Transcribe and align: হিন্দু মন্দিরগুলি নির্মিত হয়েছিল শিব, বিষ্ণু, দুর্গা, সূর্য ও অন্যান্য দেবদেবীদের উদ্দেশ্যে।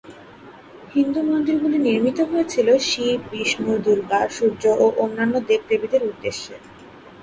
হিন্দু 0.93 1.19
মন্দিরগুলি 1.29 1.77
নির্মিত 1.79 2.19
হয়েছিল 2.31 2.67
শিব, 2.89 3.19
বিষ্ণু, 3.31 3.73
দুর্গা, 3.85 4.19
সূর্য 4.29 4.63
ও 4.75 4.85
অন্যান্য 5.03 5.35
দেবদেবীদের 5.49 6.01
উদ্দেশ্যে। 6.09 6.55